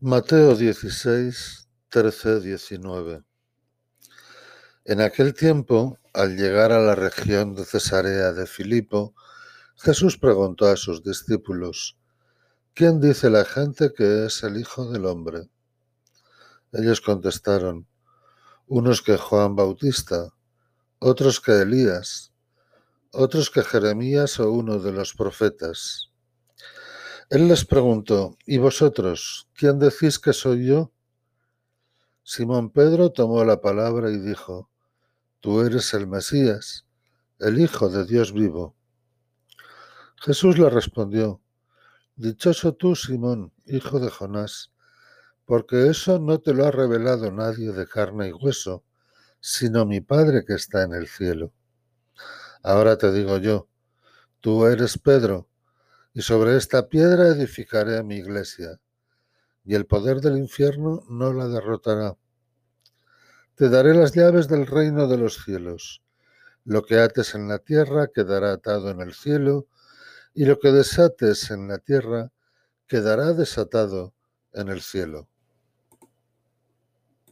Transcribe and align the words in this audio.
Mateo 0.00 0.54
16, 0.54 1.68
13, 1.88 2.38
19. 2.38 3.24
En 4.84 5.00
aquel 5.00 5.34
tiempo, 5.34 5.98
al 6.14 6.36
llegar 6.36 6.70
a 6.70 6.78
la 6.78 6.94
región 6.94 7.56
de 7.56 7.64
Cesarea 7.64 8.32
de 8.32 8.46
Filipo, 8.46 9.16
Jesús 9.74 10.16
preguntó 10.16 10.68
a 10.68 10.76
sus 10.76 11.02
discípulos, 11.02 11.98
¿quién 12.74 13.00
dice 13.00 13.28
la 13.28 13.44
gente 13.44 13.92
que 13.92 14.26
es 14.26 14.44
el 14.44 14.58
Hijo 14.60 14.88
del 14.88 15.04
Hombre? 15.04 15.50
Ellos 16.70 17.00
contestaron, 17.00 17.88
unos 18.68 19.02
que 19.02 19.16
Juan 19.16 19.56
Bautista, 19.56 20.32
otros 21.00 21.40
que 21.40 21.62
Elías, 21.62 22.32
otros 23.10 23.50
que 23.50 23.64
Jeremías 23.64 24.38
o 24.38 24.52
uno 24.52 24.78
de 24.78 24.92
los 24.92 25.12
profetas. 25.14 26.07
Él 27.30 27.46
les 27.46 27.66
preguntó, 27.66 28.38
¿y 28.46 28.56
vosotros, 28.56 29.48
quién 29.52 29.78
decís 29.78 30.18
que 30.18 30.32
soy 30.32 30.66
yo? 30.66 30.92
Simón 32.22 32.70
Pedro 32.70 33.12
tomó 33.12 33.44
la 33.44 33.60
palabra 33.60 34.10
y 34.10 34.18
dijo, 34.18 34.70
Tú 35.40 35.60
eres 35.60 35.92
el 35.92 36.06
Mesías, 36.06 36.86
el 37.38 37.60
Hijo 37.60 37.90
de 37.90 38.06
Dios 38.06 38.32
vivo. 38.32 38.74
Jesús 40.16 40.58
le 40.58 40.70
respondió, 40.70 41.42
Dichoso 42.16 42.74
tú, 42.74 42.96
Simón, 42.96 43.52
hijo 43.66 44.00
de 44.00 44.08
Jonás, 44.08 44.72
porque 45.44 45.88
eso 45.88 46.18
no 46.18 46.40
te 46.40 46.54
lo 46.54 46.64
ha 46.64 46.70
revelado 46.70 47.30
nadie 47.30 47.72
de 47.72 47.86
carne 47.86 48.28
y 48.28 48.32
hueso, 48.32 48.84
sino 49.38 49.84
mi 49.84 50.00
Padre 50.00 50.46
que 50.46 50.54
está 50.54 50.82
en 50.82 50.94
el 50.94 51.06
cielo. 51.06 51.52
Ahora 52.62 52.96
te 52.96 53.12
digo 53.12 53.36
yo, 53.36 53.68
tú 54.40 54.64
eres 54.64 54.96
Pedro, 54.96 55.47
y 56.18 56.22
sobre 56.22 56.56
esta 56.56 56.88
piedra 56.88 57.28
edificaré 57.28 58.02
mi 58.02 58.16
iglesia, 58.16 58.80
y 59.64 59.76
el 59.76 59.86
poder 59.86 60.20
del 60.20 60.36
infierno 60.36 61.04
no 61.08 61.32
la 61.32 61.46
derrotará. 61.46 62.16
Te 63.54 63.68
daré 63.68 63.94
las 63.94 64.14
llaves 64.14 64.48
del 64.48 64.66
reino 64.66 65.06
de 65.06 65.16
los 65.16 65.44
cielos. 65.44 66.02
Lo 66.64 66.82
que 66.82 66.98
ates 66.98 67.36
en 67.36 67.46
la 67.46 67.60
tierra 67.60 68.08
quedará 68.12 68.50
atado 68.50 68.90
en 68.90 69.00
el 69.00 69.14
cielo, 69.14 69.68
y 70.34 70.44
lo 70.44 70.58
que 70.58 70.72
desates 70.72 71.52
en 71.52 71.68
la 71.68 71.78
tierra 71.78 72.32
quedará 72.88 73.32
desatado 73.32 74.12
en 74.52 74.70
el 74.70 74.80
cielo. 74.80 75.28